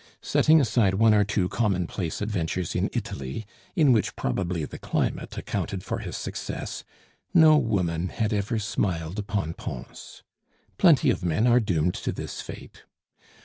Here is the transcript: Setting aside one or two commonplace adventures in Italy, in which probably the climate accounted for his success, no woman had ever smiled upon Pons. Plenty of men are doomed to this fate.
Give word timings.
Setting 0.23 0.59
aside 0.59 0.95
one 0.95 1.13
or 1.13 1.23
two 1.23 1.47
commonplace 1.47 2.23
adventures 2.23 2.73
in 2.73 2.89
Italy, 2.91 3.45
in 3.75 3.91
which 3.91 4.15
probably 4.15 4.65
the 4.65 4.79
climate 4.79 5.37
accounted 5.37 5.83
for 5.83 5.99
his 5.99 6.17
success, 6.17 6.83
no 7.35 7.55
woman 7.55 8.07
had 8.09 8.33
ever 8.33 8.57
smiled 8.57 9.19
upon 9.19 9.53
Pons. 9.53 10.23
Plenty 10.79 11.11
of 11.11 11.23
men 11.23 11.45
are 11.45 11.59
doomed 11.59 11.93
to 11.93 12.11
this 12.11 12.41
fate. 12.41 12.81